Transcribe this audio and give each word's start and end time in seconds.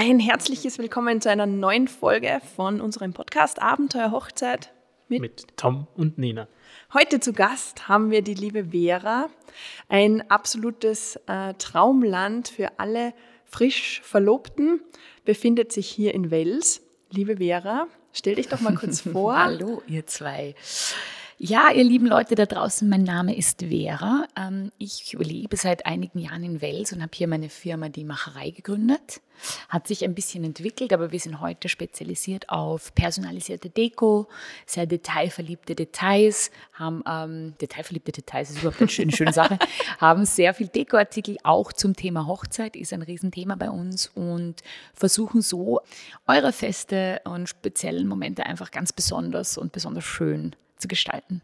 Ein 0.00 0.20
herzliches 0.20 0.78
Willkommen 0.78 1.20
zu 1.20 1.28
einer 1.28 1.46
neuen 1.46 1.88
Folge 1.88 2.40
von 2.54 2.80
unserem 2.80 3.12
Podcast 3.14 3.60
Abenteuer 3.60 4.12
Hochzeit 4.12 4.72
mit, 5.08 5.20
mit 5.20 5.46
Tom 5.56 5.88
und 5.96 6.18
Nina. 6.18 6.46
Heute 6.94 7.18
zu 7.18 7.32
Gast 7.32 7.88
haben 7.88 8.12
wir 8.12 8.22
die 8.22 8.34
liebe 8.34 8.66
Vera, 8.66 9.28
ein 9.88 10.22
absolutes 10.30 11.16
äh, 11.26 11.52
Traumland 11.54 12.46
für 12.46 12.78
alle 12.78 13.12
frisch 13.44 14.00
Verlobten, 14.04 14.80
befindet 15.24 15.72
sich 15.72 15.88
hier 15.88 16.14
in 16.14 16.30
Wels. 16.30 16.80
Liebe 17.10 17.38
Vera, 17.38 17.88
stell 18.12 18.36
dich 18.36 18.46
doch 18.46 18.60
mal 18.60 18.76
kurz 18.76 19.00
vor. 19.12 19.36
Hallo, 19.36 19.82
ihr 19.88 20.06
zwei. 20.06 20.54
Ja, 21.40 21.70
ihr 21.72 21.84
lieben 21.84 22.06
Leute 22.06 22.34
da 22.34 22.46
draußen, 22.46 22.88
mein 22.88 23.04
Name 23.04 23.36
ist 23.36 23.60
Vera. 23.62 24.26
Ähm, 24.36 24.72
ich 24.76 25.12
lebe 25.12 25.56
seit 25.56 25.86
einigen 25.86 26.18
Jahren 26.18 26.42
in 26.42 26.60
Wels 26.60 26.92
und 26.92 27.00
habe 27.00 27.12
hier 27.14 27.28
meine 27.28 27.48
Firma 27.48 27.88
Die 27.88 28.02
Macherei 28.02 28.50
gegründet. 28.50 29.20
Hat 29.68 29.86
sich 29.86 30.02
ein 30.02 30.16
bisschen 30.16 30.42
entwickelt, 30.42 30.92
aber 30.92 31.12
wir 31.12 31.20
sind 31.20 31.40
heute 31.40 31.68
spezialisiert 31.68 32.48
auf 32.48 32.92
personalisierte 32.92 33.70
Deko, 33.70 34.26
sehr 34.66 34.86
detailverliebte 34.86 35.76
Details, 35.76 36.50
haben 36.72 37.04
ähm, 37.08 37.54
detailverliebte 37.60 38.10
Details 38.10 38.50
ist 38.50 38.62
überhaupt 38.62 38.80
eine 38.80 38.88
schöne, 38.88 39.12
schöne 39.12 39.32
Sache, 39.32 39.60
haben 39.98 40.24
sehr 40.24 40.54
viel 40.54 40.66
Dekoartikel 40.66 41.36
auch 41.44 41.72
zum 41.72 41.94
Thema 41.94 42.26
Hochzeit, 42.26 42.74
ist 42.74 42.92
ein 42.92 43.02
Riesenthema 43.02 43.54
bei 43.54 43.70
uns 43.70 44.08
und 44.08 44.64
versuchen 44.92 45.40
so 45.40 45.82
eure 46.26 46.52
Feste 46.52 47.20
und 47.22 47.48
speziellen 47.48 48.08
Momente 48.08 48.44
einfach 48.44 48.72
ganz 48.72 48.92
besonders 48.92 49.56
und 49.56 49.70
besonders 49.70 50.02
schön 50.02 50.56
zu 50.78 50.88
gestalten. 50.88 51.42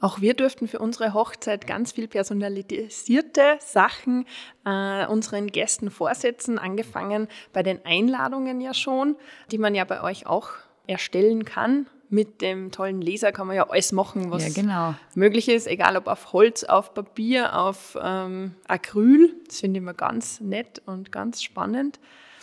Auch 0.00 0.22
wir 0.22 0.32
dürften 0.32 0.66
für 0.66 0.78
unsere 0.78 1.12
Hochzeit 1.12 1.66
ganz 1.66 1.92
viel 1.92 2.08
personalisierte 2.08 3.58
Sachen 3.60 4.24
äh, 4.64 5.06
unseren 5.06 5.48
Gästen 5.48 5.90
vorsetzen, 5.90 6.58
angefangen 6.58 7.28
bei 7.52 7.62
den 7.62 7.84
Einladungen 7.84 8.62
ja 8.62 8.72
schon, 8.72 9.16
die 9.50 9.58
man 9.58 9.74
ja 9.74 9.84
bei 9.84 10.02
euch 10.02 10.26
auch 10.26 10.50
erstellen 10.86 11.44
kann. 11.44 11.86
Mit 12.08 12.40
dem 12.40 12.72
tollen 12.72 13.00
Laser 13.00 13.30
kann 13.30 13.46
man 13.46 13.54
ja 13.54 13.68
alles 13.68 13.92
machen, 13.92 14.32
was 14.32 14.42
ja, 14.42 14.62
genau. 14.62 14.94
möglich 15.14 15.48
ist, 15.48 15.68
egal 15.68 15.96
ob 15.96 16.08
auf 16.08 16.32
Holz, 16.32 16.64
auf 16.64 16.92
Papier, 16.92 17.56
auf 17.56 17.96
ähm, 18.02 18.56
Acryl. 18.66 19.32
Das 19.46 19.60
finde 19.60 19.78
ich 19.78 19.82
immer 19.82 19.94
ganz 19.94 20.40
nett 20.40 20.82
und 20.86 21.12
ganz 21.12 21.42
spannend. 21.42 22.00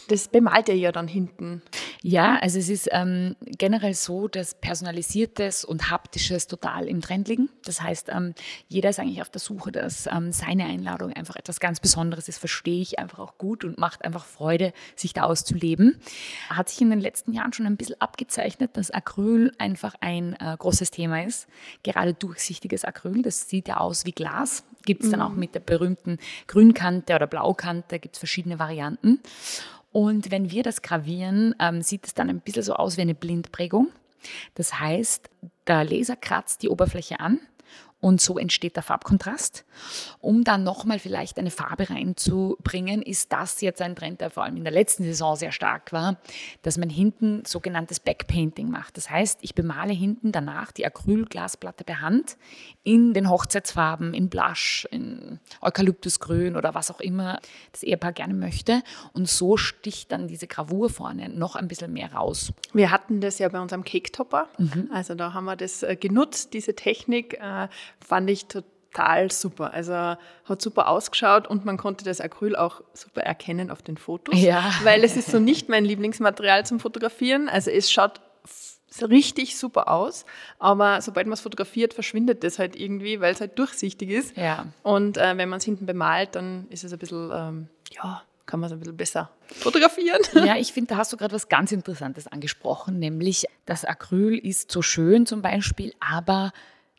Das 0.08 0.30
bemalt 0.30 0.70
ihr 0.70 0.78
ja 0.78 0.94
dann 0.94 1.10
hinten. 1.10 1.64
Ja, 2.04 2.38
also 2.42 2.60
es 2.60 2.70
ist 2.70 2.90
ähm, 2.92 3.36
generell 3.42 3.94
so, 3.94 4.28
dass 4.28 4.56
Personalisiertes 4.56 5.66
und 5.66 5.90
Haptisches 5.90 6.48
total 6.48 6.88
im 6.88 7.02
Trend 7.02 7.28
liegen. 7.28 7.50
Das 7.66 7.82
heißt, 7.82 8.10
ähm, 8.10 8.34
jeder 8.68 8.90
ist 8.90 9.00
eigentlich 9.00 9.22
auf 9.22 9.30
der 9.30 9.42
Suche, 9.42 9.72
dass 9.72 10.08
ähm, 10.08 10.32
seine 10.32 10.66
Einladung 10.66 11.14
einfach 11.14 11.36
etwas 11.36 11.60
ganz 11.60 11.80
Besonderes 11.80 12.30
ist, 12.30 12.38
verstehe 12.38 12.82
ich 12.82 13.00
einfach 13.00 13.20
auch 13.20 13.38
gut 13.38 13.64
und 13.64 13.78
macht 13.78 14.06
einfach 14.06 14.26
Freude, 14.26 14.74
sich 14.96 15.14
da 15.14 15.24
auszuleben. 15.24 16.00
Hat 16.50 16.70
sich 16.70 16.82
in 16.82 16.90
den 16.90 17.00
letzten 17.00 17.34
Jahren 17.34 17.54
schon 17.54 17.66
ein 17.66 17.78
bisschen 17.78 18.00
abgezeichnet, 18.00 18.78
dass 18.78 18.92
Acryl 18.92 19.52
einfach 19.58 19.96
ein 20.00 20.34
äh, 20.40 20.56
großes 20.58 20.92
Thema 20.92 21.24
ist. 21.24 21.48
Gerade 21.84 22.14
durchsichtiges 22.14 22.86
Acryl, 22.86 23.22
das 23.22 23.50
sieht 23.50 23.68
ja 23.68 23.78
aus 23.78 24.06
wie 24.06 24.12
Glas. 24.12 24.64
Gibt 24.86 25.04
es 25.04 25.12
dann 25.12 25.22
auch 25.22 25.32
mhm. 25.32 25.40
mit 25.40 25.56
der 25.56 25.60
berühmten 25.60 26.18
Grünkante 26.48 27.14
oder 27.14 27.28
Blaukante, 27.28 28.00
gibt 28.00 28.16
es 28.16 28.20
verschiedene 28.20 28.58
Varianten. 28.58 29.20
Und 29.98 30.30
wenn 30.30 30.52
wir 30.52 30.62
das 30.62 30.84
gravieren, 30.84 31.56
ähm, 31.60 31.82
sieht 31.82 32.06
es 32.06 32.14
dann 32.14 32.30
ein 32.30 32.40
bisschen 32.40 32.62
so 32.62 32.74
aus 32.76 32.98
wie 32.98 33.02
eine 33.02 33.16
Blindprägung. 33.16 33.88
Das 34.54 34.80
heißt, 34.80 35.28
der 35.66 35.86
Laser 35.86 36.16
kratzt 36.16 36.62
die 36.62 36.70
Oberfläche 36.70 37.20
an 37.20 37.40
und 38.00 38.22
so 38.22 38.38
entsteht 38.38 38.76
der 38.76 38.84
Farbkontrast. 38.84 39.66
Um 40.20 40.44
dann 40.44 40.64
nochmal 40.64 41.00
vielleicht 41.00 41.40
eine 41.40 41.50
Farbe 41.50 41.90
reinzubringen, 41.90 43.02
ist 43.02 43.34
das 43.34 43.62
jetzt 43.62 43.82
ein 43.82 43.96
Trend, 43.96 44.22
der 44.22 44.30
vor 44.30 44.44
allem 44.44 44.58
in 44.58 44.64
der 44.64 44.74
letzten 44.74 45.04
Saison 45.04 45.36
sehr 45.36 45.52
stark 45.52 45.92
war, 45.92 46.18
dass 46.62 46.78
man 46.78 46.90
hinten 46.90 47.44
sogenanntes 47.46 48.00
Backpainting 48.00 48.70
macht. 48.70 48.98
Das 48.98 49.10
heißt, 49.10 49.40
ich 49.42 49.56
bemale 49.56 49.94
hinten 49.94 50.32
danach 50.32 50.72
die 50.72 50.86
Acrylglasplatte 50.86 51.84
per 51.84 52.02
Hand 52.02 52.38
in 52.84 53.14
den 53.14 53.30
Hochzeitsfarben, 53.30 54.14
in 54.14 54.30
Blush, 54.30 54.88
in 54.92 55.40
Eukalyptusgrün 55.62 56.56
oder 56.56 56.76
was 56.76 56.92
auch 56.92 57.00
immer 57.00 57.40
das 57.72 57.82
Ehepaar 57.82 58.14
gerne 58.14 58.36
möchte. 58.36 58.84
Und 59.14 59.28
so 59.28 59.58
sticht 59.58 60.12
dann 60.12 60.28
diese 60.28 60.46
Gravur 60.46 60.90
vorne 60.90 61.30
noch 61.30 61.56
ein 61.56 61.68
bisschen 61.68 61.94
mehr 61.94 62.14
raus. 62.14 62.54
Wir 62.74 62.92
hatten 62.92 63.22
das 63.22 63.40
ja 63.40 63.50
bei 63.50 63.60
unserem 63.60 63.84
Cake-Topper. 63.84 64.50
Mhm. 64.60 64.90
Also 64.94 65.16
da 65.16 65.34
haben 65.34 65.46
wir 65.46 65.56
das 65.56 65.82
äh, 65.82 65.96
genutzt, 65.96 66.54
diese 66.54 66.76
Technik. 66.76 67.40
Fand 68.06 68.30
ich 68.30 68.46
total 68.46 69.32
super. 69.32 69.74
Also 69.74 69.94
hat 69.94 70.62
super 70.62 70.88
ausgeschaut 70.88 71.48
und 71.48 71.66
man 71.66 71.78
konnte 71.78 72.06
das 72.06 72.22
Acryl 72.22 72.56
auch 72.56 72.82
super 72.94 73.22
erkennen 73.22 73.70
auf 73.72 73.82
den 73.82 73.98
Fotos, 73.98 74.40
ja. 74.40 74.74
weil 74.84 75.04
es 75.04 75.16
ist 75.16 75.32
so 75.32 75.40
nicht 75.40 75.70
mein 75.70 75.86
Lieblingsmaterial 75.86 76.66
zum 76.66 76.80
Fotografieren. 76.80 77.50
Also 77.50 77.72
es 77.72 77.92
schaut 77.92 78.22
richtig 79.02 79.58
super 79.58 79.90
aus, 79.90 80.26
aber 80.60 81.02
sobald 81.02 81.28
man 81.28 81.34
es 81.34 81.42
fotografiert, 81.42 81.94
verschwindet 81.94 82.44
das 82.44 82.58
halt 82.58 82.76
irgendwie, 82.76 83.20
weil 83.20 83.34
es 83.34 83.42
halt 83.42 83.60
durchsichtig 83.60 84.10
ist. 84.10 84.38
Ja. 84.38 84.66
Und 84.84 85.18
äh, 85.18 85.38
wenn 85.38 85.50
man 85.50 85.58
es 85.58 85.66
hinten 85.66 85.86
bemalt, 85.86 86.36
dann 86.36 86.68
ist 86.70 86.84
es 86.84 86.94
ein 86.94 87.00
bisschen, 87.00 87.30
ähm, 87.34 87.68
ja, 87.92 88.24
kann 88.46 88.60
man 88.60 88.68
es 88.68 88.74
ein 88.74 88.80
bisschen 88.80 88.98
besser 88.98 89.30
fotografieren. 89.48 90.22
Ja, 90.46 90.56
ich 90.56 90.74
finde, 90.74 90.90
da 90.90 90.98
hast 90.98 91.12
du 91.12 91.18
gerade 91.18 91.36
was 91.36 91.50
ganz 91.50 91.72
Interessantes 91.72 92.28
angesprochen, 92.28 92.98
nämlich 92.98 93.46
das 93.66 93.86
Acryl 93.86 94.38
ist 94.38 94.72
so 94.72 94.82
schön 94.82 95.26
zum 95.26 95.42
Beispiel, 95.42 95.94
aber 96.00 96.52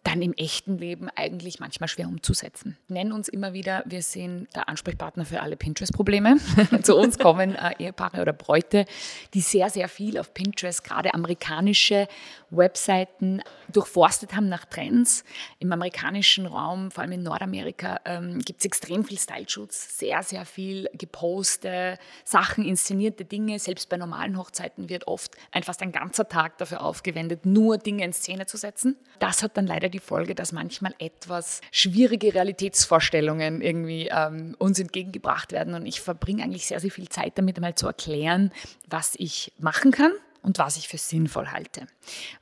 dann 0.09 0.23
im 0.23 0.33
echten 0.33 0.79
Leben 0.79 1.11
eigentlich 1.17 1.61
manchmal 1.61 1.87
schwer 1.87 2.09
umzusetzen. 2.09 2.79
Nennen 2.89 3.13
uns 3.13 3.29
immer 3.29 3.53
wieder, 3.53 3.83
wir 3.85 4.01
sind 4.01 4.49
der 4.55 4.67
Ansprechpartner 4.67 5.27
für 5.27 5.43
alle 5.43 5.57
Pinterest-Probleme. 5.57 6.37
Zu 6.83 6.97
uns 6.97 7.19
kommen 7.19 7.55
äh, 7.55 7.75
Ehepaare 7.79 8.23
oder 8.23 8.33
Bräute, 8.33 8.87
die 9.35 9.43
sehr, 9.43 9.69
sehr 9.69 9.87
viel 9.87 10.19
auf 10.19 10.33
Pinterest, 10.33 10.83
gerade 10.83 11.13
amerikanische 11.13 12.09
Webseiten 12.49 13.43
durchforstet 13.71 14.35
haben 14.35 14.49
nach 14.49 14.65
Trends. 14.65 15.25
Im 15.59 15.71
amerikanischen 15.73 16.47
Raum, 16.47 16.91
vor 16.91 17.03
allem 17.03 17.13
in 17.13 17.23
Nordamerika, 17.23 18.01
ähm, 18.07 18.39
gibt 18.39 18.61
es 18.61 18.65
extrem 18.65 19.05
viel 19.05 19.19
Style-Shoots, 19.19 19.99
sehr, 19.99 20.23
sehr 20.23 20.47
viel 20.47 20.89
geposte 20.95 21.99
Sachen, 22.25 22.65
inszenierte 22.65 23.27
Dinge. 23.27 23.59
Selbst 23.59 23.91
bei 23.91 23.99
normalen 23.99 24.39
Hochzeiten 24.39 24.89
wird 24.89 25.07
oft 25.07 25.37
einfach 25.53 25.75
ein 25.81 25.93
ganzer 25.93 26.27
Tag 26.27 26.57
dafür 26.57 26.81
aufgewendet, 26.81 27.45
nur 27.45 27.77
Dinge 27.77 28.07
in 28.07 28.15
Szene 28.15 28.47
zu 28.47 28.57
setzen. 28.57 28.97
Das 29.19 29.43
hat 29.43 29.59
dann 29.59 29.67
leider 29.67 29.91
die 29.91 29.98
Folge, 30.01 30.35
dass 30.35 30.53
manchmal 30.53 30.95
etwas 30.99 31.61
schwierige 31.71 32.35
Realitätsvorstellungen 32.35 33.61
irgendwie 33.61 34.09
ähm, 34.13 34.55
uns 34.59 34.79
entgegengebracht 34.79 35.53
werden. 35.53 35.75
Und 35.75 35.87
ich 35.87 36.01
verbringe 36.01 36.43
eigentlich 36.43 36.67
sehr, 36.67 36.81
sehr 36.81 36.91
viel 36.91 37.09
Zeit 37.09 37.39
damit, 37.39 37.57
einmal 37.57 37.75
zu 37.75 37.87
erklären, 37.87 38.53
was 38.89 39.15
ich 39.17 39.53
machen 39.59 39.91
kann 39.91 40.13
und 40.43 40.59
was 40.59 40.77
ich 40.77 40.89
für 40.89 40.99
sinnvoll 40.99 41.49
halte. 41.49 41.87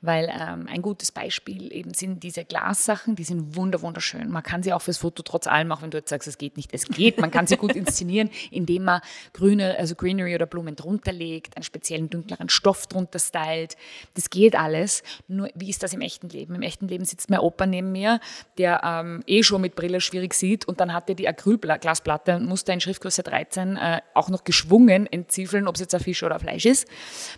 Weil 0.01 0.29
ähm, 0.31 0.67
ein 0.69 0.81
gutes 0.81 1.11
Beispiel 1.11 1.71
eben 1.73 1.93
sind 1.93 2.23
diese 2.23 2.45
Glassachen, 2.45 3.15
die 3.15 3.23
sind 3.23 3.55
wunderschön. 3.55 4.29
Man 4.29 4.43
kann 4.43 4.63
sie 4.63 4.73
auch 4.73 4.81
fürs 4.81 4.97
Foto 4.97 5.23
trotz 5.23 5.47
allem, 5.47 5.71
auch 5.71 5.81
wenn 5.81 5.91
du 5.91 5.97
jetzt 5.97 6.09
sagst, 6.09 6.27
es 6.27 6.37
geht 6.37 6.57
nicht, 6.57 6.73
es 6.73 6.87
geht. 6.87 7.19
Man 7.19 7.31
kann 7.31 7.47
sie 7.47 7.57
gut 7.57 7.75
inszenieren, 7.75 8.29
indem 8.51 8.85
man 8.85 9.01
grüne, 9.33 9.77
also 9.77 9.95
Greenery 9.95 10.35
oder 10.35 10.45
Blumen 10.45 10.75
drunter 10.75 11.11
legt, 11.11 11.57
einen 11.57 11.63
speziellen 11.63 12.09
dunkleren 12.09 12.49
Stoff 12.49 12.87
drunter 12.87 13.19
stylt. 13.19 13.75
Das 14.13 14.29
geht 14.29 14.55
alles. 14.55 15.03
Nur 15.27 15.49
wie 15.55 15.69
ist 15.69 15.83
das 15.83 15.93
im 15.93 16.01
echten 16.01 16.29
Leben? 16.29 16.55
Im 16.55 16.61
echten 16.61 16.87
Leben 16.87 17.05
sitzt 17.05 17.29
mein 17.29 17.39
Opa 17.39 17.65
neben 17.65 17.91
mir, 17.91 18.19
der 18.57 18.81
ähm, 18.83 19.23
eh 19.25 19.43
schon 19.43 19.61
mit 19.61 19.75
Brille 19.75 20.01
schwierig 20.01 20.33
sieht 20.33 20.67
und 20.67 20.79
dann 20.79 20.93
hat 20.93 21.09
er 21.09 21.15
die 21.15 21.27
Acrylglasplatte 21.27 22.35
und 22.35 22.45
muss 22.45 22.63
da 22.63 22.73
in 22.73 22.81
Schriftgröße 22.81 23.23
13 23.23 23.77
äh, 23.77 24.01
auch 24.13 24.29
noch 24.29 24.43
geschwungen 24.43 25.07
entziefeln, 25.07 25.67
ob 25.67 25.75
es 25.75 25.81
jetzt 25.81 25.95
ein 25.95 26.01
Fisch 26.01 26.23
oder 26.23 26.39
Fleisch 26.39 26.65
ist. 26.65 26.87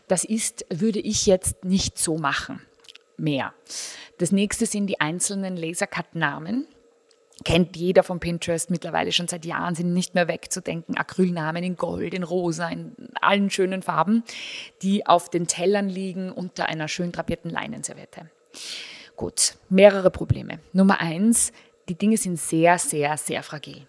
Das 0.07 0.23
ist, 0.23 0.48
würde 0.69 0.99
ich 0.99 1.25
jetzt 1.25 1.63
nicht 1.63 1.97
so 1.97 2.17
machen. 2.17 2.61
Mehr. 3.17 3.53
Das 4.17 4.31
nächste 4.31 4.65
sind 4.65 4.87
die 4.87 4.99
einzelnen 5.01 5.57
Lasercut-Namen. 5.57 6.67
Kennt 7.45 7.77
jeder 7.77 8.03
von 8.03 8.19
Pinterest 8.19 8.69
mittlerweile 8.69 9.11
schon 9.13 9.29
seit 9.29 9.45
Jahren, 9.45 9.75
sind 9.75 9.93
nicht 9.93 10.13
mehr 10.13 10.27
wegzudenken. 10.27 10.97
Acrylnamen 10.97 11.63
in 11.63 11.77
Gold, 11.77 12.13
in 12.13 12.23
Rosa, 12.23 12.67
in 12.67 12.93
allen 13.21 13.49
schönen 13.49 13.81
Farben, 13.81 14.23
die 14.81 15.05
auf 15.05 15.29
den 15.29 15.47
Tellern 15.47 15.87
liegen 15.87 16.31
unter 16.31 16.67
einer 16.67 16.89
schön 16.89 17.13
drapierten 17.13 17.49
Leinenserviette. 17.49 18.29
Gut, 19.15 19.55
mehrere 19.69 20.11
Probleme. 20.11 20.59
Nummer 20.73 20.99
eins, 20.99 21.53
die 21.87 21.95
Dinge 21.95 22.17
sind 22.17 22.39
sehr, 22.39 22.77
sehr, 22.77 23.17
sehr 23.17 23.43
fragil. 23.43 23.85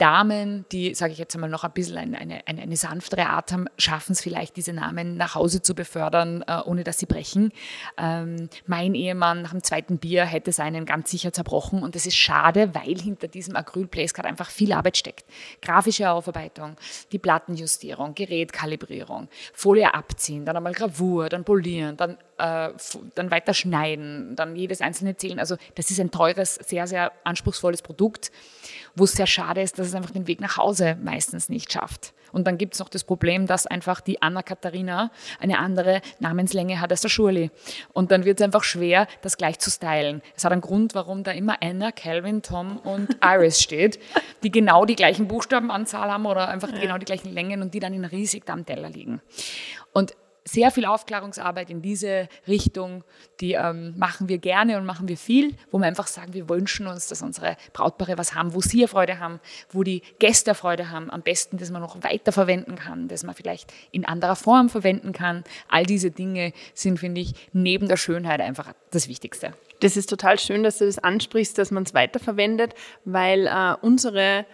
Damen, 0.00 0.64
die, 0.72 0.94
sage 0.94 1.12
ich 1.12 1.18
jetzt 1.18 1.34
einmal, 1.34 1.50
noch 1.50 1.62
ein 1.62 1.72
bisschen 1.72 1.98
eine, 1.98 2.18
eine, 2.18 2.42
eine 2.46 2.76
sanftere 2.76 3.26
Art 3.26 3.52
haben, 3.52 3.66
schaffen 3.76 4.12
es 4.12 4.22
vielleicht, 4.22 4.56
diese 4.56 4.72
Namen 4.72 5.18
nach 5.18 5.34
Hause 5.34 5.60
zu 5.60 5.74
befördern, 5.74 6.42
äh, 6.46 6.60
ohne 6.64 6.84
dass 6.84 6.98
sie 6.98 7.06
brechen. 7.06 7.52
Ähm, 7.98 8.48
mein 8.66 8.94
Ehemann 8.94 9.42
nach 9.42 9.50
dem 9.50 9.62
zweiten 9.62 9.98
Bier 9.98 10.24
hätte 10.24 10.52
seinen 10.52 10.86
ganz 10.86 11.10
sicher 11.10 11.34
zerbrochen 11.34 11.82
und 11.82 11.94
das 11.94 12.06
ist 12.06 12.16
schade, 12.16 12.74
weil 12.74 12.98
hinter 12.98 13.28
diesem 13.28 13.56
Acryl 13.56 13.86
Placecard 13.86 14.26
einfach 14.26 14.48
viel 14.48 14.72
Arbeit 14.72 14.96
steckt. 14.96 15.26
Grafische 15.60 16.10
Aufarbeitung, 16.10 16.76
die 17.12 17.18
Plattenjustierung, 17.18 18.14
Gerätkalibrierung, 18.14 19.28
Folie 19.52 19.92
abziehen, 19.92 20.46
dann 20.46 20.56
einmal 20.56 20.72
Gravur, 20.72 21.28
dann 21.28 21.44
polieren, 21.44 21.98
dann, 21.98 22.16
äh, 22.38 22.70
dann 23.14 23.30
weiter 23.30 23.52
schneiden, 23.52 24.34
dann 24.34 24.56
jedes 24.56 24.80
einzelne 24.80 25.16
zählen. 25.16 25.38
Also 25.38 25.56
das 25.74 25.90
ist 25.90 26.00
ein 26.00 26.10
teures, 26.10 26.54
sehr, 26.54 26.86
sehr 26.86 27.12
anspruchsvolles 27.24 27.82
Produkt, 27.82 28.32
wo 28.96 29.04
es 29.04 29.12
sehr 29.12 29.26
schade 29.26 29.60
ist, 29.60 29.78
dass 29.78 29.89
es 29.90 29.96
einfach 29.96 30.10
den 30.10 30.26
Weg 30.26 30.40
nach 30.40 30.56
Hause 30.56 30.96
meistens 31.02 31.48
nicht 31.48 31.72
schafft. 31.72 32.14
Und 32.32 32.46
dann 32.46 32.58
gibt 32.58 32.74
es 32.74 32.80
noch 32.80 32.88
das 32.88 33.04
Problem, 33.04 33.46
dass 33.46 33.66
einfach 33.66 34.00
die 34.00 34.22
Anna-Katharina 34.22 35.10
eine 35.40 35.58
andere 35.58 36.00
Namenslänge 36.20 36.80
hat 36.80 36.90
als 36.90 37.00
der 37.00 37.08
Shirley. 37.08 37.50
Und 37.92 38.10
dann 38.10 38.24
wird 38.24 38.40
es 38.40 38.44
einfach 38.44 38.62
schwer, 38.62 39.06
das 39.22 39.36
gleich 39.36 39.58
zu 39.58 39.70
stylen. 39.70 40.22
Es 40.36 40.44
hat 40.44 40.52
einen 40.52 40.60
Grund, 40.60 40.94
warum 40.94 41.24
da 41.24 41.32
immer 41.32 41.56
Anna, 41.60 41.92
Calvin, 41.92 42.42
Tom 42.42 42.78
und 42.78 43.16
Iris 43.22 43.60
steht, 43.62 43.98
die 44.42 44.50
genau 44.50 44.84
die 44.84 44.96
gleichen 44.96 45.28
Buchstabenanzahl 45.28 46.10
haben 46.10 46.26
oder 46.26 46.48
einfach 46.48 46.72
ja. 46.72 46.80
genau 46.80 46.98
die 46.98 47.06
gleichen 47.06 47.32
Längen 47.32 47.62
und 47.62 47.74
die 47.74 47.80
dann 47.80 47.94
in 47.94 48.04
riesig 48.04 48.48
am 48.48 48.64
Teller 48.64 48.90
liegen. 48.90 49.20
Und 49.92 50.14
sehr 50.44 50.70
viel 50.70 50.84
Aufklärungsarbeit 50.84 51.70
in 51.70 51.82
diese 51.82 52.28
Richtung, 52.48 53.04
die 53.40 53.52
ähm, 53.52 53.94
machen 53.98 54.28
wir 54.28 54.38
gerne 54.38 54.78
und 54.78 54.86
machen 54.86 55.08
wir 55.08 55.16
viel, 55.16 55.54
wo 55.70 55.78
wir 55.78 55.86
einfach 55.86 56.06
sagen, 56.06 56.32
wir 56.34 56.48
wünschen 56.48 56.86
uns, 56.86 57.08
dass 57.08 57.22
unsere 57.22 57.56
Brautpaare 57.72 58.18
was 58.18 58.34
haben, 58.34 58.54
wo 58.54 58.60
sie 58.60 58.86
Freude 58.86 59.18
haben, 59.18 59.40
wo 59.70 59.82
die 59.82 60.02
Gäste 60.18 60.54
Freude 60.54 60.90
haben, 60.90 61.10
am 61.10 61.22
besten, 61.22 61.58
dass 61.58 61.70
man 61.70 61.82
noch 61.82 62.02
weiter 62.02 62.32
verwenden 62.32 62.76
kann, 62.76 63.08
dass 63.08 63.22
man 63.22 63.34
vielleicht 63.34 63.72
in 63.92 64.04
anderer 64.04 64.36
Form 64.36 64.68
verwenden 64.68 65.12
kann. 65.12 65.44
All 65.68 65.84
diese 65.84 66.10
Dinge 66.10 66.52
sind, 66.74 66.98
finde 66.98 67.20
ich, 67.20 67.34
neben 67.52 67.88
der 67.88 67.96
Schönheit 67.96 68.40
einfach 68.40 68.72
das 68.90 69.08
Wichtigste. 69.08 69.54
Das 69.80 69.96
ist 69.96 70.08
total 70.08 70.38
schön, 70.38 70.62
dass 70.62 70.78
du 70.78 70.86
das 70.86 70.98
ansprichst, 70.98 71.56
dass 71.58 71.70
man 71.70 71.84
es 71.84 71.94
weiterverwendet, 71.94 72.74
weil 73.04 73.46
äh, 73.46 73.74
unsere 73.80 74.46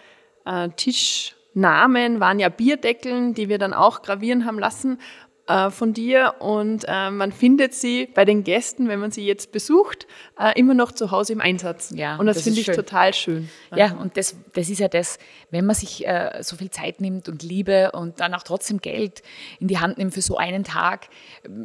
äh, 0.45 0.69
Tischnamen 0.69 2.19
waren 2.19 2.39
ja 2.39 2.49
Bierdeckeln, 2.49 3.33
die 3.33 3.49
wir 3.49 3.57
dann 3.57 3.73
auch 3.73 4.01
gravieren 4.01 4.45
haben 4.45 4.59
lassen 4.59 4.99
äh, 5.47 5.71
von 5.71 5.93
dir 5.93 6.35
und 6.39 6.83
äh, 6.87 7.09
man 7.09 7.31
findet 7.31 7.73
sie 7.73 8.07
bei 8.13 8.25
den 8.25 8.43
Gästen, 8.43 8.89
wenn 8.89 8.99
man 8.99 9.11
sie 9.11 9.25
jetzt 9.25 9.53
besucht, 9.53 10.05
äh, 10.37 10.59
immer 10.59 10.73
noch 10.73 10.91
zu 10.91 11.11
Hause 11.11 11.31
im 11.31 11.39
Einsatz. 11.39 11.93
Ja, 11.95 12.17
und 12.17 12.25
das, 12.25 12.37
das 12.37 12.43
finde 12.43 12.59
ich 12.59 12.65
schön. 12.65 12.75
total 12.75 13.13
schön. 13.13 13.49
Ja, 13.73 13.93
und 13.93 14.17
das, 14.17 14.35
das 14.53 14.69
ist 14.69 14.79
ja 14.79 14.89
das, 14.89 15.19
wenn 15.49 15.65
man 15.65 15.75
sich 15.75 16.05
so 16.41 16.55
viel 16.57 16.69
Zeit 16.69 16.99
nimmt 16.99 17.29
und 17.29 17.43
Liebe 17.43 17.91
und 17.91 18.19
dann 18.19 18.33
auch 18.33 18.43
trotzdem 18.43 18.79
Geld 18.79 19.21
in 19.59 19.67
die 19.67 19.79
Hand 19.79 19.97
nimmt 19.97 20.13
für 20.13 20.21
so 20.21 20.37
einen 20.37 20.63
Tag, 20.63 21.07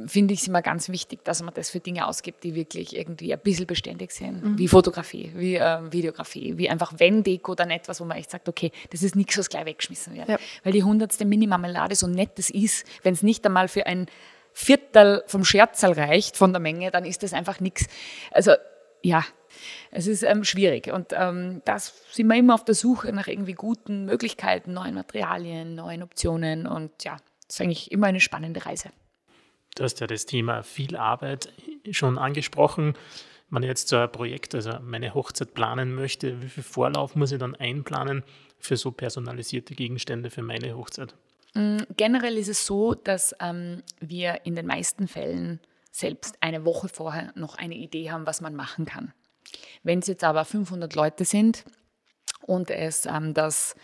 finde 0.07 0.35
ich 0.35 0.41
es 0.41 0.49
immer 0.49 0.63
ganz 0.63 0.89
wichtig, 0.89 1.25
dass 1.25 1.43
man 1.43 1.53
das 1.55 1.71
für 1.71 1.81
Dinge 1.81 2.07
ausgibt, 2.07 2.45
die 2.45 2.55
wirklich 2.55 2.97
irgendwie 2.97 3.33
ein 3.33 3.41
bisschen 3.41 3.67
beständig 3.67 4.13
sind, 4.13 4.45
mhm. 4.45 4.59
wie 4.59 4.69
Fotografie, 4.69 5.33
wie 5.35 5.55
Videografie, 5.91 6.57
wie 6.57 6.69
einfach 6.71 6.95
Wenn-Deko, 6.99 7.55
dann 7.55 7.71
etwas, 7.71 8.01
wo 8.01 8.05
man 8.05 8.17
echt 8.17 8.31
sagt, 8.31 8.49
okay, 8.49 8.71
das 8.91 9.03
ist 9.03 9.17
nichts, 9.17 9.37
was 9.39 9.49
gleich 9.49 9.67
weggeschmissen 9.67 10.15
wird. 10.15 10.29
Ja. 10.29 10.39
Weil 10.63 10.73
die 10.73 10.85
hundertste 10.85 11.25
Mini-Marmelade 11.25 11.95
so 11.95 12.07
nett 12.07 12.31
das 12.37 12.51
ist, 12.51 12.87
wenn 13.03 13.15
es 13.15 13.23
nicht 13.23 13.45
einmal 13.45 13.69
für 13.73 13.87
ein 13.87 14.07
Viertel 14.53 15.25
vom 15.27 15.45
Scherzal 15.45 15.93
reicht 15.93 16.37
von 16.37 16.53
der 16.53 16.61
Menge, 16.61 16.91
dann 16.91 17.05
ist 17.05 17.23
das 17.23 17.33
einfach 17.33 17.61
nichts. 17.61 17.87
Also 18.31 18.53
ja, 19.03 19.25
es 19.91 20.07
ist 20.07 20.23
ähm, 20.23 20.45
schwierig 20.45 20.93
und 20.93 21.13
ähm, 21.13 21.63
da 21.65 21.79
sind 21.79 22.29
wir 22.29 22.37
immer 22.37 22.55
auf 22.55 22.65
der 22.65 22.75
Suche 22.75 23.13
nach 23.13 23.29
irgendwie 23.29 23.55
guten 23.55 24.05
Möglichkeiten, 24.05 24.73
neuen 24.73 24.95
Materialien, 24.95 25.75
neuen 25.75 26.03
Optionen 26.03 26.67
und 26.67 27.05
ja, 27.05 27.17
das 27.47 27.57
ist 27.57 27.61
eigentlich 27.61 27.93
immer 27.93 28.07
eine 28.07 28.21
spannende 28.21 28.65
Reise. 28.65 28.91
Du 29.75 29.85
hast 29.85 30.01
ja 30.01 30.07
das 30.07 30.27
Thema 30.27 30.63
viel 30.63 30.97
Arbeit 30.97 31.53
schon 31.91 32.19
angesprochen. 32.19 32.95
Wenn 33.49 33.61
man 33.61 33.63
jetzt 33.63 33.89
so 33.89 33.97
ein 33.97 34.13
Projekt, 34.13 34.55
also 34.55 34.73
meine 34.83 35.15
Hochzeit 35.15 35.55
planen 35.55 35.95
möchte, 35.95 36.43
wie 36.43 36.49
viel 36.49 36.63
Vorlauf 36.63 37.17
muss 37.17 37.33
ich 37.33 37.39
dann 37.39 37.55
einplanen 37.55 38.23
für 38.59 38.77
so 38.77 38.93
personalisierte 38.93 39.75
Gegenstände 39.75 40.31
für 40.31 40.43
meine 40.43 40.77
Hochzeit? 40.77 41.15
Mm, 41.55 41.79
generell 41.97 42.39
ist 42.39 42.49
es 42.49 42.67
so, 42.67 42.95
dass 42.95 43.35
ähm, 43.41 43.83
wir 44.01 44.41
in 44.45 44.55
den 44.55 44.67
meisten 44.67 45.09
Fällen 45.09 45.61
selbst 45.91 46.37
eine 46.41 46.65
Woche 46.65 46.89
vorher 46.89 47.33
noch 47.35 47.57
eine 47.57 47.75
Idee 47.75 48.11
haben, 48.11 48.27
was 48.27 48.41
man 48.41 48.55
machen 48.55 48.87
kann. 48.87 49.13
Wenn 49.83 49.99
es 49.99 50.07
jetzt 50.07 50.25
aber 50.25 50.45
500 50.45 50.95
Leute 50.95 51.25
sind 51.25 51.65
und 52.47 52.71
es 52.71 53.07
ähm, 53.07 53.35
das 53.35 53.75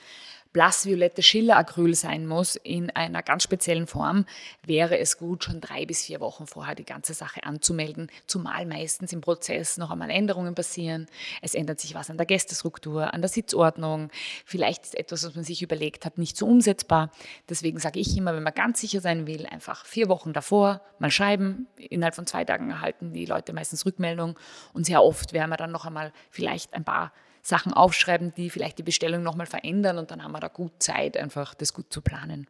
blassviolette 0.52 1.22
Schilleracryl 1.22 1.94
sein 1.94 2.26
muss 2.26 2.56
in 2.56 2.90
einer 2.90 3.22
ganz 3.22 3.42
speziellen 3.42 3.86
Form, 3.86 4.24
wäre 4.64 4.98
es 4.98 5.18
gut, 5.18 5.44
schon 5.44 5.60
drei 5.60 5.86
bis 5.86 6.02
vier 6.04 6.20
Wochen 6.20 6.46
vorher 6.46 6.74
die 6.74 6.84
ganze 6.84 7.14
Sache 7.14 7.44
anzumelden, 7.44 8.10
zumal 8.26 8.66
meistens 8.66 9.12
im 9.12 9.20
Prozess 9.20 9.76
noch 9.76 9.90
einmal 9.90 10.10
Änderungen 10.10 10.54
passieren. 10.54 11.06
Es 11.42 11.54
ändert 11.54 11.80
sich 11.80 11.94
was 11.94 12.10
an 12.10 12.16
der 12.16 12.26
Gästestruktur, 12.26 13.12
an 13.12 13.20
der 13.20 13.28
Sitzordnung. 13.28 14.10
Vielleicht 14.44 14.84
ist 14.84 14.98
etwas, 14.98 15.24
was 15.24 15.34
man 15.34 15.44
sich 15.44 15.62
überlegt 15.62 16.04
hat, 16.04 16.18
nicht 16.18 16.36
so 16.36 16.46
umsetzbar. 16.46 17.10
Deswegen 17.48 17.78
sage 17.78 18.00
ich 18.00 18.16
immer, 18.16 18.34
wenn 18.34 18.42
man 18.42 18.54
ganz 18.54 18.80
sicher 18.80 19.00
sein 19.00 19.26
will, 19.26 19.46
einfach 19.46 19.84
vier 19.84 20.08
Wochen 20.08 20.32
davor 20.32 20.80
mal 20.98 21.10
schreiben. 21.10 21.66
Innerhalb 21.76 22.14
von 22.14 22.26
zwei 22.26 22.44
Tagen 22.44 22.70
erhalten 22.70 23.12
die 23.12 23.26
Leute 23.26 23.52
meistens 23.52 23.86
Rückmeldung 23.86 24.38
und 24.72 24.86
sehr 24.86 25.02
oft 25.02 25.32
werden 25.32 25.50
wir 25.50 25.56
dann 25.56 25.72
noch 25.72 25.86
einmal 25.86 26.12
vielleicht 26.30 26.74
ein 26.74 26.84
paar 26.84 27.12
Sachen 27.48 27.72
aufschreiben, 27.72 28.32
die 28.36 28.50
vielleicht 28.50 28.78
die 28.78 28.82
Bestellung 28.82 29.22
nochmal 29.22 29.46
verändern 29.46 29.98
und 29.98 30.10
dann 30.10 30.22
haben 30.22 30.32
wir 30.32 30.40
da 30.40 30.48
gut 30.48 30.82
Zeit, 30.82 31.16
einfach 31.16 31.54
das 31.54 31.72
gut 31.72 31.92
zu 31.92 32.02
planen. 32.02 32.46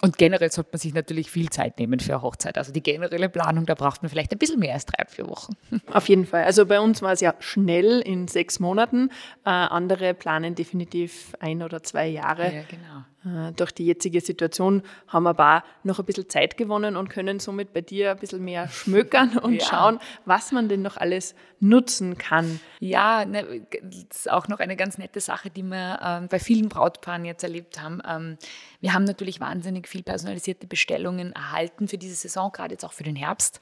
Und 0.00 0.16
generell 0.16 0.50
sollte 0.50 0.70
man 0.72 0.80
sich 0.80 0.94
natürlich 0.94 1.30
viel 1.30 1.50
Zeit 1.50 1.78
nehmen 1.78 2.00
für 2.00 2.14
eine 2.14 2.22
Hochzeit. 2.22 2.56
Also 2.56 2.72
die 2.72 2.82
generelle 2.82 3.28
Planung, 3.28 3.66
da 3.66 3.74
braucht 3.74 4.02
man 4.02 4.08
vielleicht 4.08 4.32
ein 4.32 4.38
bisschen 4.38 4.58
mehr 4.58 4.74
als 4.74 4.86
drei, 4.86 5.04
vier 5.06 5.28
Wochen. 5.28 5.52
Auf 5.92 6.08
jeden 6.08 6.26
Fall. 6.26 6.44
Also 6.44 6.66
bei 6.66 6.80
uns 6.80 7.02
war 7.02 7.12
es 7.12 7.20
ja 7.20 7.34
schnell 7.40 8.00
in 8.00 8.26
sechs 8.26 8.58
Monaten. 8.58 9.10
Äh, 9.44 9.50
andere 9.50 10.14
planen 10.14 10.54
definitiv 10.54 11.34
ein 11.38 11.62
oder 11.62 11.82
zwei 11.82 12.08
Jahre. 12.08 12.44
Ja, 12.44 12.62
genau. 12.68 13.04
Äh, 13.24 13.52
durch 13.52 13.72
die 13.72 13.86
jetzige 13.86 14.20
Situation 14.20 14.82
haben 15.06 15.22
wir 15.24 15.30
aber 15.30 15.64
noch 15.84 15.98
ein 15.98 16.04
bisschen 16.04 16.28
Zeit 16.28 16.56
gewonnen 16.56 16.96
und 16.96 17.08
können 17.08 17.38
somit 17.38 17.72
bei 17.72 17.80
dir 17.80 18.10
ein 18.12 18.18
bisschen 18.18 18.44
mehr 18.44 18.68
schmökern 18.72 19.38
und 19.38 19.54
ja. 19.54 19.66
schauen, 19.66 20.00
was 20.24 20.50
man 20.50 20.68
denn 20.68 20.82
noch 20.82 20.96
alles 20.96 21.34
nutzen 21.60 22.18
kann. 22.18 22.60
Ja, 22.80 23.24
ne, 23.24 23.66
das 23.82 24.18
ist 24.18 24.30
auch 24.30 24.48
noch 24.48 24.58
eine 24.58 24.76
ganz 24.76 24.98
nette 24.98 25.20
Sache, 25.20 25.50
die 25.50 25.62
wir 25.62 26.00
ähm, 26.02 26.28
bei 26.28 26.40
vielen 26.40 26.68
Brautpaaren 26.68 27.24
jetzt 27.24 27.44
erlebt 27.44 27.80
haben. 27.80 28.02
Ähm, 28.08 28.38
wir 28.80 28.92
haben 28.92 29.04
natürlich 29.04 29.40
wahnsinnig 29.40 29.86
viel 29.86 30.02
personalisierte 30.02 30.66
Bestellungen 30.66 31.32
erhalten 31.32 31.86
für 31.86 31.98
diese 31.98 32.16
Saison, 32.16 32.50
gerade 32.50 32.74
jetzt 32.74 32.84
auch 32.84 32.92
für 32.92 33.04
den 33.04 33.16
Herbst, 33.16 33.60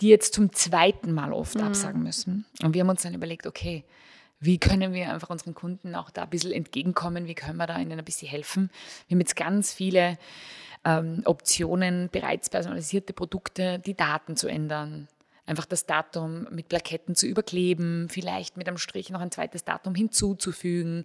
die 0.00 0.08
jetzt 0.08 0.34
zum 0.34 0.52
zweiten 0.52 1.12
Mal 1.12 1.32
oft 1.32 1.56
mhm. 1.56 1.64
absagen 1.64 2.02
müssen. 2.02 2.46
Und 2.62 2.74
wir 2.74 2.82
haben 2.82 2.90
uns 2.90 3.02
dann 3.02 3.14
überlegt, 3.14 3.48
okay, 3.48 3.84
wie 4.40 4.58
können 4.58 4.92
wir 4.92 5.12
einfach 5.12 5.30
unseren 5.30 5.54
Kunden 5.54 5.94
auch 5.94 6.10
da 6.10 6.22
ein 6.22 6.30
bisschen 6.30 6.52
entgegenkommen, 6.52 7.26
wie 7.26 7.34
können 7.34 7.56
wir 7.56 7.66
da 7.66 7.78
ihnen 7.78 7.98
ein 7.98 8.04
bisschen 8.04 8.28
helfen. 8.28 8.70
Wir 9.06 9.14
haben 9.14 9.20
jetzt 9.20 9.36
ganz 9.36 9.72
viele 9.72 10.18
ähm, 10.84 11.22
Optionen, 11.24 12.08
bereits 12.10 12.50
personalisierte 12.50 13.12
Produkte, 13.12 13.78
die 13.78 13.96
Daten 13.96 14.36
zu 14.36 14.48
ändern, 14.48 15.08
einfach 15.48 15.64
das 15.64 15.86
Datum 15.86 16.46
mit 16.50 16.68
Plaketten 16.68 17.14
zu 17.14 17.26
überkleben, 17.26 18.08
vielleicht 18.10 18.56
mit 18.56 18.68
einem 18.68 18.78
Strich 18.78 19.10
noch 19.10 19.20
ein 19.20 19.30
zweites 19.30 19.64
Datum 19.64 19.94
hinzuzufügen 19.94 21.04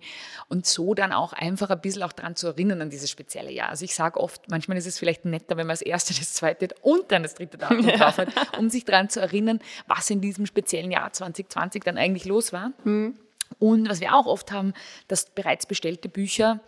und 0.49 0.65
so 0.65 0.93
dann 0.93 1.13
auch 1.13 1.33
einfach 1.33 1.69
ein 1.69 1.81
bisschen 1.81 2.03
auch 2.03 2.11
daran 2.11 2.35
zu 2.35 2.47
erinnern 2.47 2.81
an 2.81 2.89
dieses 2.89 3.09
spezielle 3.09 3.51
Jahr. 3.51 3.69
Also 3.69 3.85
ich 3.85 3.95
sage 3.95 4.19
oft, 4.19 4.49
manchmal 4.49 4.77
ist 4.77 4.85
es 4.85 4.99
vielleicht 4.99 5.25
netter, 5.25 5.57
wenn 5.57 5.67
man 5.67 5.73
das 5.73 5.81
erste, 5.81 6.13
das 6.13 6.33
zweite 6.33 6.67
und 6.81 7.11
dann 7.11 7.23
das 7.23 7.35
dritte 7.35 7.57
Datum 7.57 7.87
ja. 7.87 7.97
drauf 7.97 8.17
hat, 8.17 8.29
um 8.57 8.69
sich 8.69 8.85
daran 8.85 9.09
zu 9.09 9.21
erinnern, 9.21 9.59
was 9.87 10.09
in 10.09 10.21
diesem 10.21 10.45
speziellen 10.45 10.91
Jahr 10.91 11.11
2020 11.11 11.83
dann 11.83 11.97
eigentlich 11.97 12.25
los 12.25 12.53
war. 12.53 12.73
Mhm. 12.83 13.17
Und 13.59 13.89
was 13.89 14.01
wir 14.01 14.15
auch 14.15 14.25
oft 14.25 14.51
haben, 14.51 14.73
dass 15.07 15.29
bereits 15.29 15.65
bestellte 15.65 16.09
Bücher 16.09 16.59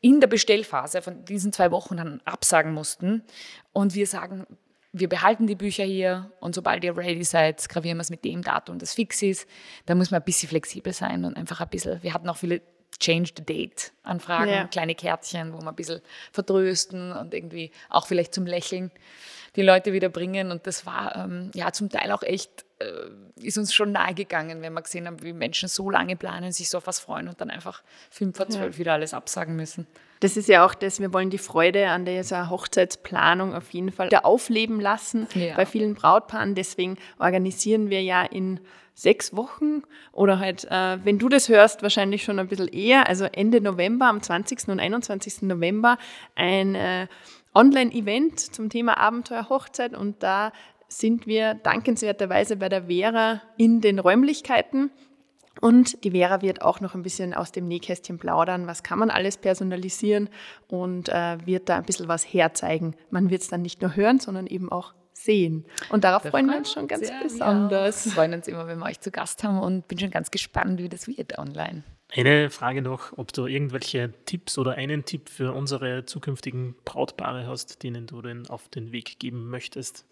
in 0.00 0.20
der 0.20 0.26
Bestellphase 0.26 1.00
von 1.00 1.24
diesen 1.24 1.52
zwei 1.52 1.70
Wochen 1.70 1.96
dann 1.96 2.20
absagen 2.24 2.72
mussten. 2.72 3.22
Und 3.72 3.94
wir 3.94 4.06
sagen, 4.06 4.46
wir 4.96 5.08
behalten 5.08 5.48
die 5.48 5.56
Bücher 5.56 5.82
hier 5.82 6.30
und 6.38 6.54
sobald 6.54 6.84
ihr 6.84 6.96
ready 6.96 7.24
seid, 7.24 7.68
gravieren 7.68 7.98
wir 7.98 8.02
es 8.02 8.10
mit 8.10 8.24
dem 8.24 8.42
Datum, 8.42 8.78
das 8.78 8.94
fix 8.94 9.20
ist. 9.22 9.48
Da 9.86 9.96
muss 9.96 10.12
man 10.12 10.20
ein 10.20 10.24
bisschen 10.24 10.48
flexibel 10.48 10.92
sein 10.92 11.24
und 11.24 11.36
einfach 11.36 11.60
ein 11.60 11.68
bisschen, 11.68 12.00
wir 12.04 12.14
hatten 12.14 12.28
auch 12.28 12.36
viele 12.36 12.62
Change 12.98 13.30
the 13.36 13.44
Date 13.44 13.92
Anfragen, 14.02 14.50
ja. 14.50 14.66
kleine 14.66 14.94
Kärtchen, 14.94 15.52
wo 15.52 15.60
wir 15.60 15.68
ein 15.68 15.74
bisschen 15.74 16.00
vertrösten 16.32 17.12
und 17.12 17.34
irgendwie 17.34 17.70
auch 17.88 18.06
vielleicht 18.06 18.34
zum 18.34 18.46
Lächeln 18.46 18.90
die 19.56 19.62
Leute 19.62 19.92
wieder 19.92 20.08
bringen. 20.08 20.50
Und 20.50 20.66
das 20.66 20.86
war 20.86 21.16
ähm, 21.16 21.50
ja 21.54 21.72
zum 21.72 21.88
Teil 21.88 22.10
auch 22.12 22.22
echt, 22.22 22.64
äh, 22.80 22.86
ist 23.40 23.58
uns 23.58 23.72
schon 23.72 23.92
nahe 23.92 24.14
gegangen, 24.14 24.62
wenn 24.62 24.72
wir 24.72 24.82
gesehen 24.82 25.06
haben, 25.06 25.22
wie 25.22 25.32
Menschen 25.32 25.68
so 25.68 25.90
lange 25.90 26.16
planen, 26.16 26.52
sich 26.52 26.68
so 26.68 26.78
auf 26.78 26.86
was 26.86 26.98
freuen 26.98 27.28
und 27.28 27.40
dann 27.40 27.50
einfach 27.50 27.82
fünf 28.10 28.36
vor 28.36 28.48
zwölf 28.48 28.74
ja. 28.74 28.78
wieder 28.78 28.92
alles 28.94 29.14
absagen 29.14 29.56
müssen. 29.56 29.86
Das 30.20 30.36
ist 30.36 30.48
ja 30.48 30.64
auch 30.64 30.74
das, 30.74 31.00
wir 31.00 31.12
wollen 31.12 31.30
die 31.30 31.38
Freude 31.38 31.88
an 31.88 32.04
dieser 32.04 32.48
Hochzeitsplanung 32.48 33.54
auf 33.54 33.70
jeden 33.70 33.92
Fall 33.92 34.06
wieder 34.06 34.24
aufleben 34.24 34.80
lassen 34.80 35.28
ja. 35.34 35.54
bei 35.54 35.66
vielen 35.66 35.94
Brautpaaren. 35.94 36.54
Deswegen 36.54 36.96
organisieren 37.18 37.90
wir 37.90 38.02
ja 38.02 38.22
in 38.22 38.60
sechs 38.94 39.36
Wochen 39.36 39.82
oder 40.12 40.38
halt, 40.38 40.64
äh, 40.70 40.98
wenn 41.04 41.18
du 41.18 41.28
das 41.28 41.48
hörst, 41.48 41.82
wahrscheinlich 41.82 42.22
schon 42.22 42.38
ein 42.38 42.48
bisschen 42.48 42.68
eher, 42.68 43.08
also 43.08 43.24
Ende 43.24 43.60
November, 43.60 44.06
am 44.06 44.22
20. 44.22 44.68
und 44.68 44.80
21. 44.80 45.42
November, 45.42 45.98
ein 46.36 46.74
äh, 46.74 47.08
Online-Event 47.54 48.40
zum 48.40 48.70
Thema 48.70 48.98
Abenteuer 48.98 49.48
Hochzeit 49.48 49.96
und 49.96 50.22
da 50.22 50.52
sind 50.88 51.26
wir 51.26 51.54
dankenswerterweise 51.54 52.56
bei 52.56 52.68
der 52.68 52.84
Vera 52.84 53.42
in 53.56 53.80
den 53.80 53.98
Räumlichkeiten. 53.98 54.90
Und 55.60 56.04
die 56.04 56.10
Vera 56.10 56.42
wird 56.42 56.62
auch 56.62 56.80
noch 56.80 56.94
ein 56.94 57.02
bisschen 57.02 57.32
aus 57.32 57.52
dem 57.52 57.68
Nähkästchen 57.68 58.18
plaudern, 58.18 58.66
was 58.66 58.82
kann 58.82 58.98
man 58.98 59.10
alles 59.10 59.36
personalisieren 59.36 60.28
und 60.68 61.08
äh, 61.08 61.38
wird 61.46 61.68
da 61.68 61.76
ein 61.76 61.84
bisschen 61.84 62.08
was 62.08 62.24
herzeigen. 62.24 62.96
Man 63.10 63.30
wird 63.30 63.42
es 63.42 63.48
dann 63.48 63.62
nicht 63.62 63.80
nur 63.80 63.94
hören, 63.94 64.18
sondern 64.18 64.46
eben 64.46 64.70
auch 64.70 64.94
sehen. 65.14 65.64
Und 65.90 66.04
darauf 66.04 66.22
da 66.22 66.30
freuen 66.30 66.46
wir 66.46 66.58
uns 66.58 66.72
schon 66.72 66.88
ganz 66.88 67.10
besonders. 67.22 68.04
Wir 68.04 68.12
freuen 68.12 68.34
uns 68.34 68.48
immer, 68.48 68.66
wenn 68.66 68.78
wir 68.78 68.86
euch 68.86 69.00
zu 69.00 69.10
Gast 69.10 69.42
haben 69.44 69.60
und 69.60 69.88
bin 69.88 69.98
schon 69.98 70.10
ganz 70.10 70.30
gespannt, 70.30 70.80
wie 70.80 70.88
das 70.88 71.06
wird 71.06 71.38
online. 71.38 71.84
Eine 72.12 72.50
Frage 72.50 72.82
noch, 72.82 73.16
ob 73.16 73.32
du 73.32 73.46
irgendwelche 73.46 74.12
Tipps 74.24 74.56
oder 74.58 74.72
einen 74.72 75.04
Tipp 75.04 75.28
für 75.28 75.52
unsere 75.52 76.04
zukünftigen 76.04 76.76
Brautpaare 76.84 77.46
hast, 77.46 77.82
denen 77.82 78.06
du 78.06 78.22
den 78.22 78.46
auf 78.48 78.68
den 78.68 78.92
Weg 78.92 79.18
geben 79.18 79.48
möchtest. 79.48 80.04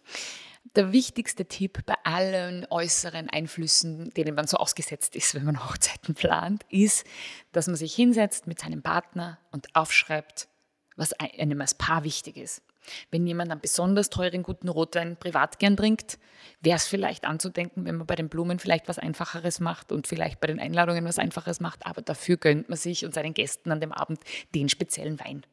Der 0.77 0.93
wichtigste 0.93 1.45
Tipp 1.45 1.85
bei 1.87 1.95
allen 2.05 2.67
äußeren 2.71 3.29
Einflüssen, 3.29 4.11
denen 4.11 4.35
man 4.35 4.47
so 4.47 4.57
ausgesetzt 4.57 5.15
ist, 5.15 5.35
wenn 5.35 5.45
man 5.45 5.65
Hochzeiten 5.69 6.15
plant, 6.15 6.65
ist, 6.71 7.07
dass 7.53 7.67
man 7.67 7.77
sich 7.77 7.95
hinsetzt 7.95 8.47
mit 8.47 8.61
seinem 8.61 8.83
Partner 8.83 9.39
und 9.51 9.69
aufschreibt, 9.75 10.49
was 10.97 11.13
einem 11.13 11.61
als 11.61 11.75
Paar 11.75 12.05
wichtig 12.05 12.37
ist. 12.37 12.63
Wenn 13.11 13.27
jemand 13.27 13.51
einen 13.51 13.61
besonders 13.61 14.11
teuren 14.11 14.43
guten 14.43 14.69
Rotwein 14.69 15.17
privat 15.17 15.59
gern 15.59 15.77
trinkt, 15.77 16.19
wäre 16.61 16.77
es 16.77 16.87
vielleicht 16.87 17.25
anzudenken, 17.25 17.85
wenn 17.85 17.97
man 17.97 18.07
bei 18.07 18.17
den 18.17 18.29
Blumen 18.29 18.59
vielleicht 18.59 18.89
was 18.89 18.99
Einfacheres 18.99 19.61
macht 19.61 19.93
und 19.93 20.07
vielleicht 20.07 20.41
bei 20.41 20.47
den 20.47 20.61
Einladungen 20.61 21.05
was 21.05 21.19
Einfacheres 21.19 21.61
macht, 21.61 21.87
aber 21.87 22.03
dafür 22.03 22.37
gönnt 22.37 22.69
man 22.69 22.79
sich 22.79 23.05
und 23.05 23.15
seinen 23.15 23.35
Gästen 23.35 23.71
an 23.71 23.81
dem 23.81 23.93
Abend 23.93 24.21
den 24.55 24.69
speziellen 24.69 25.21
Wein. 25.21 25.45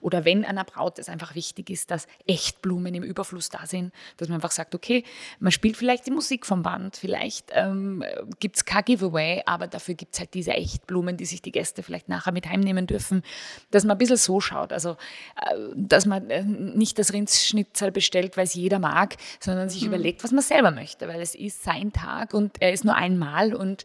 Oder 0.00 0.24
wenn 0.24 0.44
einer 0.44 0.64
Braut 0.64 0.98
es 0.98 1.08
einfach 1.08 1.34
wichtig 1.34 1.70
ist, 1.70 1.90
dass 1.90 2.06
Echtblumen 2.26 2.94
im 2.94 3.02
Überfluss 3.02 3.48
da 3.48 3.66
sind, 3.66 3.92
dass 4.16 4.28
man 4.28 4.36
einfach 4.36 4.50
sagt, 4.50 4.74
okay, 4.74 5.04
man 5.38 5.52
spielt 5.52 5.76
vielleicht 5.76 6.06
die 6.06 6.10
Musik 6.10 6.46
vom 6.46 6.62
Band, 6.62 6.96
vielleicht 6.96 7.50
ähm, 7.52 8.04
gibt 8.38 8.56
es 8.56 8.64
kein 8.64 8.84
Giveaway, 8.84 9.42
aber 9.46 9.66
dafür 9.66 9.94
gibt 9.94 10.14
es 10.14 10.20
halt 10.20 10.34
diese 10.34 10.52
Echtblumen, 10.52 11.16
die 11.16 11.26
sich 11.26 11.42
die 11.42 11.52
Gäste 11.52 11.82
vielleicht 11.82 12.08
nachher 12.08 12.32
mit 12.32 12.48
heimnehmen 12.48 12.86
dürfen, 12.86 13.22
dass 13.70 13.84
man 13.84 13.96
ein 13.96 13.98
bisschen 13.98 14.16
so 14.16 14.40
schaut. 14.40 14.72
Also, 14.72 14.90
äh, 14.90 15.56
dass 15.74 16.06
man 16.06 16.30
äh, 16.30 16.42
nicht 16.42 16.98
das 16.98 17.12
Rindsschnitzel 17.12 17.92
bestellt, 17.92 18.36
weil 18.36 18.44
es 18.44 18.54
jeder 18.54 18.78
mag, 18.78 19.16
sondern 19.40 19.68
sich 19.68 19.82
mhm. 19.82 19.88
überlegt, 19.88 20.24
was 20.24 20.32
man 20.32 20.42
selber 20.42 20.70
möchte, 20.70 21.08
weil 21.08 21.20
es 21.20 21.34
ist 21.34 21.62
sein 21.62 21.92
Tag 21.92 22.34
und 22.34 22.60
er 22.60 22.72
ist 22.72 22.84
nur 22.84 22.94
einmal 22.94 23.54
und 23.54 23.84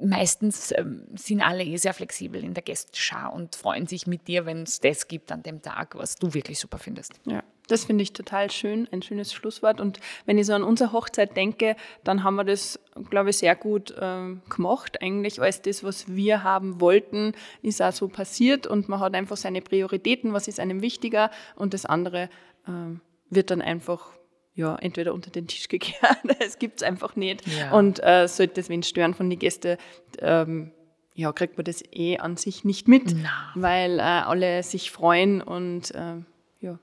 meistens 0.00 0.72
ähm, 0.76 1.04
sind 1.14 1.40
alle 1.40 1.64
eh 1.64 1.76
sehr 1.76 1.94
flexibel 1.94 2.42
in 2.44 2.54
der 2.54 2.62
Gästeschar 2.62 3.32
und 3.32 3.56
freuen 3.56 3.86
sich 3.86 4.06
mit 4.06 4.28
dir, 4.28 4.46
wenn 4.46 4.62
es 4.62 4.80
das 4.80 4.99
gibt 5.08 5.32
an 5.32 5.42
dem 5.42 5.62
Tag, 5.62 5.96
was 5.96 6.16
du 6.16 6.34
wirklich 6.34 6.58
super 6.58 6.78
findest. 6.78 7.14
Ja. 7.26 7.42
Das 7.68 7.84
finde 7.84 8.02
ich 8.02 8.12
total 8.12 8.50
schön, 8.50 8.88
ein 8.90 9.00
schönes 9.02 9.32
Schlusswort. 9.32 9.80
Und 9.80 10.00
wenn 10.26 10.38
ich 10.38 10.46
so 10.46 10.54
an 10.54 10.64
unsere 10.64 10.92
Hochzeit 10.92 11.36
denke, 11.36 11.76
dann 12.02 12.24
haben 12.24 12.34
wir 12.34 12.44
das, 12.44 12.80
glaube 13.10 13.30
ich, 13.30 13.38
sehr 13.38 13.54
gut 13.54 13.92
äh, 13.92 14.34
gemacht. 14.48 15.00
Eigentlich 15.00 15.40
alles 15.40 15.62
das, 15.62 15.84
was 15.84 16.08
wir 16.08 16.42
haben 16.42 16.80
wollten, 16.80 17.32
ist 17.62 17.80
auch 17.80 17.92
so 17.92 18.08
passiert. 18.08 18.66
Und 18.66 18.88
man 18.88 18.98
hat 18.98 19.14
einfach 19.14 19.36
seine 19.36 19.62
Prioritäten, 19.62 20.32
was 20.32 20.48
ist 20.48 20.58
einem 20.58 20.82
wichtiger. 20.82 21.30
Und 21.54 21.72
das 21.72 21.86
andere 21.86 22.28
äh, 22.66 22.98
wird 23.30 23.52
dann 23.52 23.62
einfach 23.62 24.10
ja, 24.54 24.76
entweder 24.76 25.14
unter 25.14 25.30
den 25.30 25.46
Tisch 25.46 25.68
gekehrt, 25.68 26.18
es 26.40 26.58
gibt 26.58 26.80
es 26.80 26.82
einfach 26.82 27.16
nicht. 27.16 27.46
Ja. 27.46 27.72
Und 27.72 28.02
äh, 28.02 28.26
sollte 28.28 28.60
es 28.60 28.68
wen 28.68 28.82
stören 28.82 29.14
von 29.14 29.30
den 29.30 29.38
Gästen, 29.38 29.76
ähm, 30.18 30.72
ja, 31.14 31.32
kriegt 31.32 31.56
man 31.56 31.64
das 31.64 31.82
eh 31.92 32.18
an 32.18 32.36
sich 32.36 32.64
nicht 32.64 32.88
mit, 32.88 33.14
no. 33.14 33.28
weil 33.54 33.98
äh, 33.98 34.02
alle 34.02 34.62
sich 34.62 34.90
freuen 34.90 35.42
und 35.42 35.94
äh, 35.94 36.16
ja. 36.60 36.78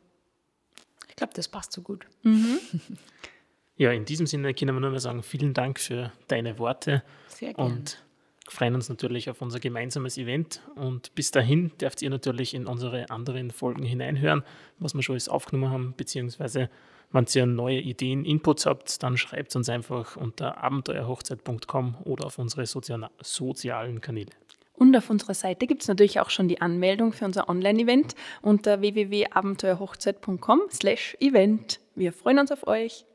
Ich 1.10 1.16
glaube, 1.16 1.34
das 1.34 1.48
passt 1.48 1.72
so 1.72 1.82
gut. 1.82 2.06
Mhm. 2.24 2.60
ja, 3.78 3.92
in 3.92 4.06
diesem 4.06 4.28
Sinne 4.28 4.54
können 4.54 4.76
wir 4.76 4.80
nur 4.80 4.92
mehr 4.92 5.00
sagen, 5.00 5.24
vielen 5.24 5.54
Dank 5.54 5.80
für 5.80 6.12
deine 6.28 6.60
Worte. 6.60 7.04
Sehr 7.28 7.54
gerne. 7.54 7.74
Und 7.74 8.04
freuen 8.51 8.75
uns 8.75 8.89
natürlich 8.89 9.30
auf 9.30 9.42
unser 9.42 9.60
gemeinsames 9.60 10.18
Event. 10.18 10.62
Und 10.75 11.16
bis 11.16 11.32
dahin 11.32 11.72
dürft 11.80 12.01
ihr 12.01 12.10
natürlich 12.10 12.54
in 12.54 12.66
unsere 12.66 13.10
anderen 13.10 13.51
Folgen 13.51 13.84
hineinhören, 13.84 14.44
was 14.80 14.94
wir 14.94 15.04
schon 15.04 15.13
alles 15.13 15.30
aufgenommen 15.30 15.72
haben, 15.72 15.94
beziehungsweise 15.96 16.70
wenn 17.12 17.25
ihr 17.34 17.46
neue 17.46 17.80
Ideen, 17.80 18.25
Inputs 18.25 18.66
habt, 18.66 19.01
dann 19.01 19.16
schreibt 19.18 19.56
uns 19.56 19.70
einfach 19.70 20.18
unter 20.18 20.62
abenteuerhochzeit.com 20.63 21.96
oder 22.04 22.25
auf 22.25 22.38
unsere 22.38 22.66
sozialen 22.66 24.01
Kanäle. 24.01 24.32
Und 24.74 24.96
auf 24.96 25.10
unserer 25.10 25.34
Seite 25.34 25.66
gibt 25.66 25.82
es 25.82 25.88
natürlich 25.88 26.20
auch 26.20 26.30
schon 26.30 26.48
die 26.48 26.62
Anmeldung 26.62 27.12
für 27.13 27.25
unser 27.25 27.50
Online-Event 27.50 28.13
unter 28.42 28.82
www.abenteuerhochzeit.com/event. 28.82 31.80
Wir 31.96 32.13
freuen 32.13 32.38
uns 32.39 32.51
auf 32.51 32.68
euch. 32.68 33.06